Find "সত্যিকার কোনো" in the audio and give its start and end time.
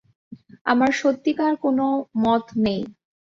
1.01-1.85